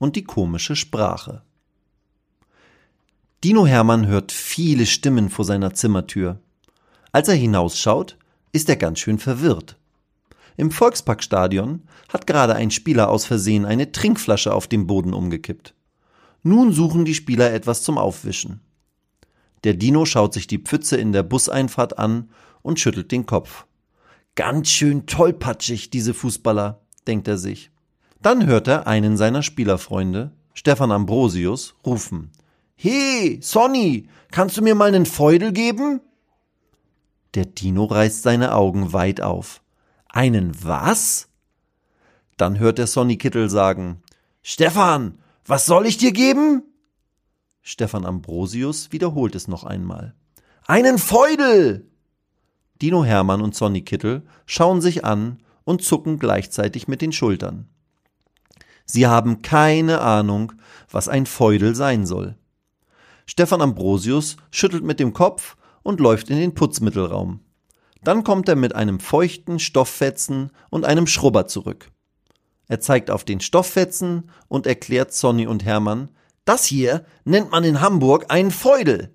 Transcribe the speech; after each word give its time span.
und 0.00 0.16
die 0.16 0.24
komische 0.24 0.74
Sprache. 0.74 1.42
Dino 3.44 3.66
Hermann 3.66 4.08
hört 4.08 4.32
viele 4.32 4.86
Stimmen 4.86 5.30
vor 5.30 5.44
seiner 5.44 5.72
Zimmertür. 5.74 6.40
Als 7.12 7.28
er 7.28 7.36
hinausschaut, 7.36 8.16
ist 8.50 8.68
er 8.68 8.76
ganz 8.76 8.98
schön 8.98 9.18
verwirrt. 9.18 9.76
Im 10.56 10.70
Volksparkstadion 10.70 11.82
hat 12.08 12.26
gerade 12.26 12.54
ein 12.54 12.70
Spieler 12.70 13.08
aus 13.08 13.24
Versehen 13.24 13.64
eine 13.64 13.92
Trinkflasche 13.92 14.52
auf 14.52 14.66
dem 14.66 14.86
Boden 14.86 15.14
umgekippt. 15.14 15.74
Nun 16.42 16.72
suchen 16.72 17.04
die 17.04 17.14
Spieler 17.14 17.52
etwas 17.52 17.82
zum 17.82 17.98
Aufwischen. 17.98 18.60
Der 19.64 19.74
Dino 19.74 20.06
schaut 20.06 20.32
sich 20.32 20.46
die 20.46 20.58
Pfütze 20.58 20.96
in 20.96 21.12
der 21.12 21.22
Buseinfahrt 21.22 21.98
an 21.98 22.30
und 22.62 22.80
schüttelt 22.80 23.12
den 23.12 23.26
Kopf. 23.26 23.66
Ganz 24.34 24.70
schön 24.70 25.06
tollpatschig, 25.06 25.90
diese 25.90 26.14
Fußballer, 26.14 26.80
denkt 27.06 27.28
er 27.28 27.36
sich. 27.36 27.70
Dann 28.22 28.46
hört 28.46 28.68
er 28.68 28.86
einen 28.86 29.16
seiner 29.16 29.42
Spielerfreunde, 29.42 30.32
Stefan 30.52 30.92
Ambrosius, 30.92 31.74
rufen. 31.86 32.30
He, 32.74 33.40
Sonny, 33.40 34.08
kannst 34.30 34.56
du 34.56 34.62
mir 34.62 34.74
mal 34.74 34.88
einen 34.88 35.06
Feudel 35.06 35.52
geben? 35.52 36.00
Der 37.34 37.46
Dino 37.46 37.84
reißt 37.84 38.22
seine 38.22 38.54
Augen 38.54 38.92
weit 38.92 39.20
auf. 39.20 39.62
Einen 40.08 40.52
was? 40.62 41.28
Dann 42.36 42.58
hört 42.58 42.78
er 42.78 42.86
Sonny 42.86 43.16
Kittel 43.16 43.48
sagen, 43.48 44.02
Stefan, 44.42 45.18
was 45.46 45.66
soll 45.66 45.86
ich 45.86 45.96
dir 45.96 46.12
geben? 46.12 46.62
Stefan 47.62 48.04
Ambrosius 48.04 48.92
wiederholt 48.92 49.34
es 49.34 49.48
noch 49.48 49.64
einmal. 49.64 50.14
Einen 50.66 50.98
Feudel! 50.98 51.86
Dino 52.82 53.04
Hermann 53.04 53.40
und 53.40 53.54
Sonny 53.54 53.82
Kittel 53.82 54.22
schauen 54.46 54.80
sich 54.80 55.04
an 55.04 55.38
und 55.64 55.82
zucken 55.82 56.18
gleichzeitig 56.18 56.88
mit 56.88 57.02
den 57.02 57.12
Schultern. 57.12 57.68
Sie 58.92 59.06
haben 59.06 59.42
keine 59.42 60.00
Ahnung, 60.00 60.52
was 60.90 61.06
ein 61.06 61.26
Feudel 61.26 61.76
sein 61.76 62.06
soll. 62.06 62.34
Stefan 63.24 63.62
Ambrosius 63.62 64.36
schüttelt 64.50 64.82
mit 64.82 64.98
dem 64.98 65.12
Kopf 65.12 65.56
und 65.84 66.00
läuft 66.00 66.28
in 66.28 66.38
den 66.38 66.54
Putzmittelraum. 66.54 67.38
Dann 68.02 68.24
kommt 68.24 68.48
er 68.48 68.56
mit 68.56 68.74
einem 68.74 68.98
feuchten 68.98 69.60
Stofffetzen 69.60 70.50
und 70.70 70.84
einem 70.84 71.06
Schrubber 71.06 71.46
zurück. 71.46 71.92
Er 72.66 72.80
zeigt 72.80 73.12
auf 73.12 73.22
den 73.22 73.40
Stofffetzen 73.40 74.28
und 74.48 74.66
erklärt 74.66 75.12
Sonny 75.12 75.46
und 75.46 75.64
Hermann, 75.64 76.10
das 76.44 76.64
hier 76.64 77.04
nennt 77.24 77.52
man 77.52 77.62
in 77.62 77.80
Hamburg 77.80 78.26
einen 78.28 78.50
Feudel. 78.50 79.14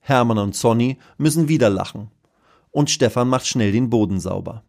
Hermann 0.00 0.38
und 0.38 0.56
Sonny 0.56 0.98
müssen 1.18 1.48
wieder 1.48 1.70
lachen. 1.70 2.10
Und 2.72 2.90
Stefan 2.90 3.28
macht 3.28 3.46
schnell 3.46 3.70
den 3.70 3.90
Boden 3.90 4.18
sauber. 4.18 4.64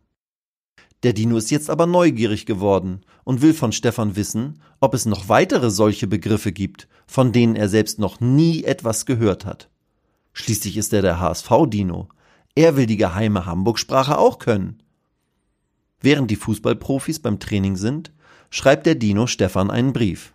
Der 1.03 1.13
Dino 1.13 1.37
ist 1.37 1.51
jetzt 1.51 1.69
aber 1.69 1.85
neugierig 1.85 2.45
geworden 2.45 3.01
und 3.23 3.41
will 3.41 3.53
von 3.53 3.71
Stefan 3.71 4.15
wissen, 4.15 4.61
ob 4.79 4.93
es 4.93 5.05
noch 5.05 5.29
weitere 5.29 5.69
solche 5.69 6.07
Begriffe 6.07 6.51
gibt, 6.51 6.87
von 7.05 7.31
denen 7.31 7.55
er 7.55 7.69
selbst 7.69 7.99
noch 7.99 8.19
nie 8.19 8.63
etwas 8.63 9.05
gehört 9.05 9.45
hat. 9.45 9.69
Schließlich 10.33 10.77
ist 10.77 10.93
er 10.93 11.01
der 11.01 11.19
HSV-Dino. 11.19 12.09
Er 12.55 12.75
will 12.75 12.85
die 12.85 12.97
geheime 12.97 13.45
Hamburg-Sprache 13.45 14.17
auch 14.17 14.39
können. 14.39 14.81
Während 16.01 16.29
die 16.31 16.35
Fußballprofis 16.35 17.19
beim 17.19 17.39
Training 17.39 17.75
sind, 17.75 18.11
schreibt 18.49 18.85
der 18.85 18.95
Dino 18.95 19.27
Stefan 19.27 19.71
einen 19.71 19.93
Brief. 19.93 20.33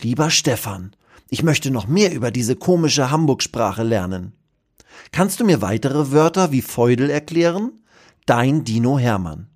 Lieber 0.00 0.30
Stefan, 0.30 0.94
ich 1.28 1.42
möchte 1.42 1.70
noch 1.70 1.86
mehr 1.86 2.12
über 2.12 2.30
diese 2.30 2.56
komische 2.56 3.10
Hamburg-Sprache 3.10 3.82
lernen. 3.82 4.32
Kannst 5.12 5.40
du 5.40 5.44
mir 5.44 5.62
weitere 5.62 6.12
Wörter 6.12 6.52
wie 6.52 6.62
Feudel 6.62 7.10
erklären? 7.10 7.72
Dein 8.26 8.64
Dino 8.64 8.98
Hermann. 8.98 9.48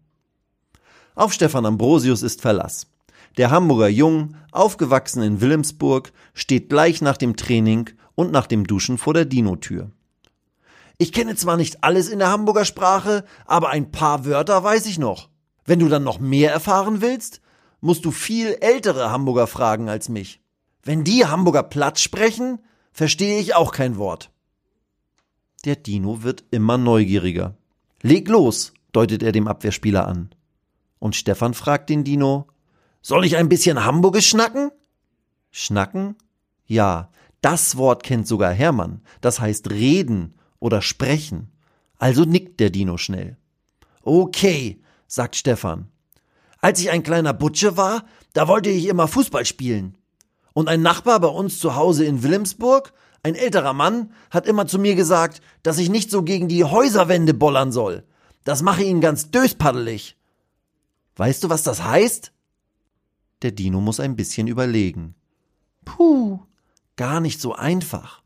Auf 1.16 1.32
Stefan 1.32 1.65
Ambrosius 1.65 2.22
ist 2.22 2.43
Verlass. 2.43 2.88
Der 3.38 3.50
Hamburger 3.50 3.88
Jung, 3.88 4.37
aufgewachsen 4.53 5.22
in 5.22 5.41
Wilhelmsburg, 5.41 6.12
steht 6.34 6.69
gleich 6.69 7.00
nach 7.00 7.16
dem 7.16 7.37
Training 7.37 7.88
und 8.15 8.32
nach 8.32 8.47
dem 8.47 8.66
Duschen 8.66 8.99
vor 8.99 9.15
der 9.15 9.25
Dino-Tür. 9.25 9.91
Ich 10.99 11.15
kenne 11.15 11.34
zwar 11.34 11.56
nicht 11.56 11.82
alles 11.82 12.10
in 12.10 12.19
der 12.19 12.28
Hamburger 12.28 12.66
Sprache, 12.66 13.25
aber 13.47 13.71
ein 13.71 13.91
paar 13.91 14.27
Wörter 14.27 14.62
weiß 14.62 14.84
ich 14.84 14.99
noch. 14.99 15.31
Wenn 15.65 15.78
du 15.78 15.88
dann 15.88 16.04
noch 16.04 16.21
mehr 16.21 16.53
erfahren 16.53 17.00
willst, 17.00 17.41
musst 17.81 18.04
du 18.04 18.10
viel 18.10 18.59
ältere 18.60 19.10
Hamburger 19.10 19.47
fragen 19.47 19.88
als 19.88 20.10
mich. 20.10 20.43
Wenn 20.83 21.03
die 21.03 21.25
Hamburger 21.25 21.62
Platz 21.62 22.03
sprechen, 22.03 22.59
verstehe 22.93 23.41
ich 23.41 23.54
auch 23.54 23.72
kein 23.72 23.97
Wort. 23.97 24.31
Der 25.65 25.77
Dino 25.77 26.22
wird 26.22 26.44
immer 26.50 26.77
neugieriger. 26.77 27.56
Leg 28.03 28.28
los, 28.28 28.75
deutet 28.93 29.22
er 29.22 29.33
dem 29.33 29.48
Abwehrspieler 29.48 30.06
an. 30.06 30.28
Und 31.06 31.14
Stefan 31.14 31.54
fragt 31.54 31.88
den 31.88 32.02
Dino, 32.02 32.48
soll 33.00 33.24
ich 33.24 33.36
ein 33.36 33.48
bisschen 33.48 33.84
Hamburgisch 33.84 34.28
schnacken? 34.28 34.72
Schnacken? 35.52 36.16
Ja, 36.66 37.10
das 37.40 37.76
Wort 37.76 38.02
kennt 38.02 38.26
sogar 38.26 38.52
Hermann. 38.52 39.02
Das 39.20 39.38
heißt 39.38 39.70
reden 39.70 40.34
oder 40.58 40.82
sprechen. 40.82 41.52
Also 41.96 42.24
nickt 42.24 42.58
der 42.58 42.70
Dino 42.70 42.96
schnell. 42.96 43.36
Okay, 44.02 44.82
sagt 45.06 45.36
Stefan. 45.36 45.92
Als 46.58 46.80
ich 46.80 46.90
ein 46.90 47.04
kleiner 47.04 47.34
Butsche 47.34 47.76
war, 47.76 48.04
da 48.32 48.48
wollte 48.48 48.70
ich 48.70 48.88
immer 48.88 49.06
Fußball 49.06 49.44
spielen. 49.44 49.96
Und 50.54 50.68
ein 50.68 50.82
Nachbar 50.82 51.20
bei 51.20 51.28
uns 51.28 51.60
zu 51.60 51.76
Hause 51.76 52.04
in 52.04 52.24
Wilhelmsburg, 52.24 52.92
ein 53.22 53.36
älterer 53.36 53.74
Mann, 53.74 54.10
hat 54.32 54.48
immer 54.48 54.66
zu 54.66 54.80
mir 54.80 54.96
gesagt, 54.96 55.40
dass 55.62 55.78
ich 55.78 55.88
nicht 55.88 56.10
so 56.10 56.24
gegen 56.24 56.48
die 56.48 56.64
Häuserwände 56.64 57.32
bollern 57.32 57.70
soll. 57.70 58.02
Das 58.42 58.60
mache 58.60 58.82
ihn 58.82 59.00
ganz 59.00 59.30
döspaddelig. 59.30 60.16
Weißt 61.16 61.43
du, 61.43 61.50
was 61.50 61.62
das 61.62 61.82
heißt? 61.82 62.32
Der 63.43 63.50
Dino 63.50 63.81
muss 63.81 64.00
ein 64.00 64.16
bisschen 64.16 64.47
überlegen. 64.47 65.15
Puh, 65.84 66.41
gar 66.97 67.21
nicht 67.21 67.41
so 67.41 67.54
einfach. 67.54 68.22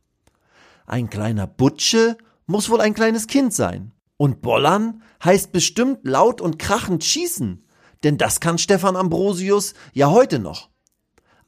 Ein 0.86 1.08
kleiner 1.08 1.46
Butsche 1.46 2.18
muss 2.46 2.68
wohl 2.68 2.80
ein 2.80 2.94
kleines 2.94 3.28
Kind 3.28 3.54
sein. 3.54 3.92
Und 4.16 4.42
Bollern 4.42 5.02
heißt 5.24 5.52
bestimmt 5.52 6.00
laut 6.02 6.40
und 6.40 6.58
krachend 6.58 7.04
schießen, 7.04 7.64
denn 8.02 8.18
das 8.18 8.40
kann 8.40 8.58
Stefan 8.58 8.96
Ambrosius 8.96 9.74
ja 9.92 10.10
heute 10.10 10.38
noch. 10.38 10.68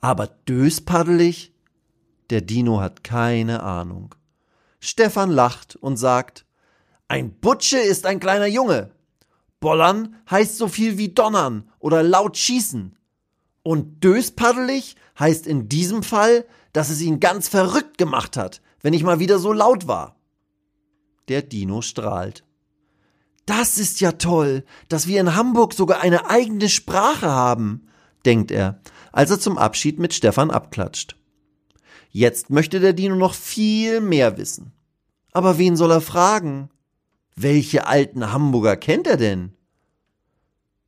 Aber 0.00 0.26
döspaddelig? 0.26 1.52
Der 2.30 2.40
Dino 2.40 2.80
hat 2.80 3.04
keine 3.04 3.62
Ahnung. 3.62 4.14
Stefan 4.80 5.30
lacht 5.30 5.76
und 5.76 5.96
sagt, 5.96 6.46
ein 7.08 7.34
Butsche 7.40 7.78
ist 7.78 8.06
ein 8.06 8.20
kleiner 8.20 8.46
Junge. 8.46 8.91
Bollern 9.62 10.16
heißt 10.30 10.58
so 10.58 10.68
viel 10.68 10.98
wie 10.98 11.08
donnern 11.08 11.70
oder 11.78 12.02
laut 12.02 12.36
schießen. 12.36 12.98
Und 13.62 14.04
döspaddelig 14.04 14.96
heißt 15.18 15.46
in 15.46 15.70
diesem 15.70 16.02
Fall, 16.02 16.44
dass 16.74 16.90
es 16.90 17.00
ihn 17.00 17.20
ganz 17.20 17.48
verrückt 17.48 17.96
gemacht 17.96 18.36
hat, 18.36 18.60
wenn 18.82 18.92
ich 18.92 19.04
mal 19.04 19.20
wieder 19.20 19.38
so 19.38 19.54
laut 19.54 19.86
war. 19.86 20.16
Der 21.28 21.40
Dino 21.40 21.80
strahlt. 21.80 22.44
Das 23.46 23.78
ist 23.78 24.00
ja 24.00 24.12
toll, 24.12 24.64
dass 24.88 25.06
wir 25.06 25.20
in 25.20 25.34
Hamburg 25.34 25.72
sogar 25.74 26.00
eine 26.00 26.28
eigene 26.28 26.68
Sprache 26.68 27.30
haben, 27.30 27.86
denkt 28.24 28.50
er, 28.50 28.80
als 29.12 29.30
er 29.30 29.40
zum 29.40 29.58
Abschied 29.58 29.98
mit 29.98 30.12
Stefan 30.12 30.50
abklatscht. 30.50 31.16
Jetzt 32.10 32.50
möchte 32.50 32.80
der 32.80 32.92
Dino 32.92 33.16
noch 33.16 33.34
viel 33.34 34.00
mehr 34.00 34.36
wissen. 34.36 34.72
Aber 35.32 35.58
wen 35.58 35.76
soll 35.76 35.92
er 35.92 36.00
fragen? 36.00 36.68
Welche 37.34 37.86
alten 37.86 38.32
Hamburger 38.32 38.76
kennt 38.76 39.06
er 39.06 39.16
denn? 39.16 39.52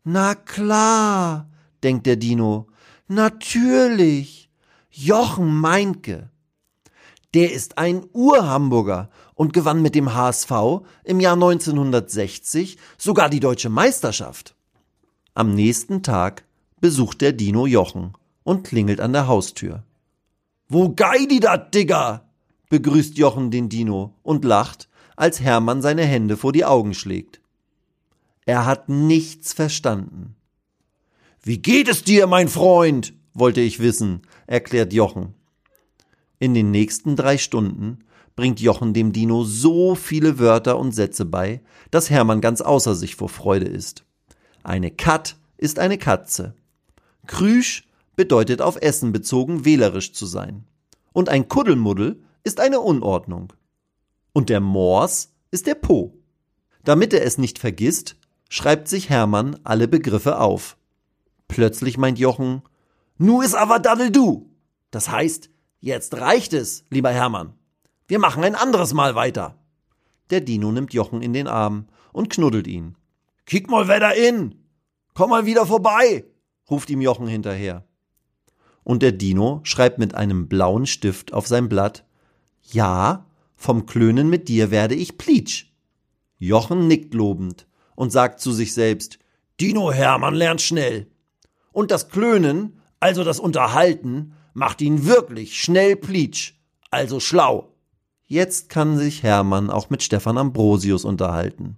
Na 0.04 0.34
klar, 0.34 1.48
denkt 1.82 2.06
der 2.06 2.16
Dino. 2.16 2.68
Natürlich. 3.08 4.50
Jochen 4.90 5.54
Meinke. 5.56 6.30
Der 7.34 7.52
ist 7.52 7.78
ein 7.78 8.04
Urhamburger 8.12 9.10
und 9.34 9.52
gewann 9.52 9.82
mit 9.82 9.94
dem 9.94 10.14
HSV 10.14 10.52
im 11.02 11.18
Jahr 11.18 11.34
1960 11.34 12.78
sogar 12.96 13.28
die 13.28 13.40
deutsche 13.40 13.70
Meisterschaft. 13.70 14.54
Am 15.34 15.54
nächsten 15.54 16.04
Tag 16.04 16.44
besucht 16.80 17.22
der 17.22 17.32
Dino 17.32 17.66
Jochen 17.66 18.12
und 18.44 18.64
klingelt 18.64 19.00
an 19.00 19.12
der 19.12 19.26
Haustür. 19.26 19.82
Wo 20.68 20.90
gei 20.90 21.26
die 21.28 21.40
dat, 21.40 21.74
Digga? 21.74 22.28
begrüßt 22.68 23.18
Jochen 23.18 23.50
den 23.50 23.68
Dino 23.68 24.14
und 24.22 24.44
lacht, 24.44 24.88
als 25.16 25.40
Hermann 25.40 25.82
seine 25.82 26.04
Hände 26.04 26.36
vor 26.36 26.52
die 26.52 26.64
Augen 26.64 26.94
schlägt. 26.94 27.40
Er 28.46 28.66
hat 28.66 28.88
nichts 28.88 29.52
verstanden. 29.52 30.36
Wie 31.42 31.58
geht 31.58 31.88
es 31.88 32.04
dir, 32.04 32.26
mein 32.26 32.48
Freund? 32.48 33.14
wollte 33.34 33.60
ich 33.60 33.80
wissen, 33.80 34.22
erklärt 34.46 34.92
Jochen. 34.92 35.34
In 36.38 36.54
den 36.54 36.70
nächsten 36.70 37.16
drei 37.16 37.36
Stunden 37.36 38.04
bringt 38.36 38.60
Jochen 38.60 38.94
dem 38.94 39.12
Dino 39.12 39.44
so 39.44 39.94
viele 39.94 40.38
Wörter 40.38 40.78
und 40.78 40.92
Sätze 40.92 41.24
bei, 41.24 41.60
dass 41.90 42.10
Hermann 42.10 42.40
ganz 42.40 42.60
außer 42.60 42.94
sich 42.94 43.16
vor 43.16 43.28
Freude 43.28 43.66
ist. 43.66 44.04
Eine 44.62 44.90
Kat 44.90 45.36
ist 45.56 45.78
eine 45.78 45.98
Katze. 45.98 46.54
Krüsch 47.26 47.88
bedeutet 48.16 48.62
auf 48.62 48.76
Essen 48.80 49.12
bezogen 49.12 49.64
wählerisch 49.64 50.12
zu 50.12 50.26
sein. 50.26 50.64
Und 51.12 51.28
ein 51.28 51.48
Kuddelmuddel 51.48 52.22
ist 52.42 52.60
eine 52.60 52.80
Unordnung. 52.80 53.52
Und 54.34 54.50
der 54.50 54.60
Mors 54.60 55.32
ist 55.52 55.66
der 55.66 55.76
Po. 55.76 56.18
Damit 56.82 57.14
er 57.14 57.24
es 57.24 57.38
nicht 57.38 57.58
vergisst, 57.58 58.16
schreibt 58.50 58.88
sich 58.88 59.08
Hermann 59.08 59.56
alle 59.64 59.88
Begriffe 59.88 60.38
auf. 60.38 60.76
Plötzlich 61.48 61.96
meint 61.96 62.18
Jochen, 62.18 62.62
Nu 63.16 63.40
is 63.42 63.54
aber 63.54 63.78
daddel 63.78 64.10
du. 64.10 64.50
Das 64.90 65.08
heißt, 65.08 65.50
jetzt 65.80 66.14
reicht 66.14 66.52
es, 66.52 66.84
lieber 66.90 67.10
Hermann. 67.10 67.54
Wir 68.08 68.18
machen 68.18 68.44
ein 68.44 68.56
anderes 68.56 68.92
Mal 68.92 69.14
weiter. 69.14 69.56
Der 70.30 70.40
Dino 70.40 70.72
nimmt 70.72 70.92
Jochen 70.92 71.22
in 71.22 71.32
den 71.32 71.46
Arm 71.46 71.86
und 72.12 72.28
knuddelt 72.28 72.66
ihn. 72.66 72.96
Kick 73.46 73.70
mal 73.70 73.86
da 73.86 74.10
in! 74.10 74.56
Komm 75.14 75.30
mal 75.30 75.46
wieder 75.46 75.64
vorbei! 75.64 76.24
ruft 76.68 76.90
ihm 76.90 77.00
Jochen 77.00 77.28
hinterher. 77.28 77.84
Und 78.82 79.02
der 79.02 79.12
Dino 79.12 79.60
schreibt 79.62 79.98
mit 79.98 80.14
einem 80.14 80.48
blauen 80.48 80.86
Stift 80.86 81.32
auf 81.32 81.46
sein 81.46 81.68
Blatt 81.68 82.04
Ja, 82.62 83.26
vom 83.56 83.86
Klönen 83.86 84.28
mit 84.28 84.48
dir 84.48 84.70
werde 84.70 84.94
ich 84.94 85.18
Pleatsch. 85.18 85.66
Jochen 86.38 86.88
nickt 86.88 87.14
lobend 87.14 87.66
und 87.94 88.10
sagt 88.10 88.40
zu 88.40 88.52
sich 88.52 88.74
selbst 88.74 89.18
Dino 89.60 89.92
Hermann 89.92 90.34
lernt 90.34 90.60
schnell. 90.60 91.06
Und 91.72 91.90
das 91.90 92.08
Klönen, 92.08 92.80
also 93.00 93.24
das 93.24 93.38
Unterhalten, 93.38 94.34
macht 94.52 94.80
ihn 94.80 95.06
wirklich 95.06 95.60
schnell 95.60 95.96
Pleatsch, 95.96 96.54
also 96.90 97.20
schlau. 97.20 97.72
Jetzt 98.26 98.68
kann 98.68 98.96
sich 98.96 99.22
Hermann 99.22 99.70
auch 99.70 99.90
mit 99.90 100.02
Stefan 100.02 100.38
Ambrosius 100.38 101.04
unterhalten. 101.04 101.76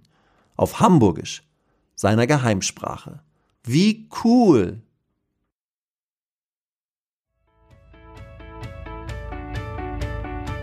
Auf 0.55 0.79
Hamburgisch, 0.79 1.43
seiner 1.95 2.25
Geheimsprache. 2.25 3.21
Wie 3.63 4.09
cool! 4.23 4.81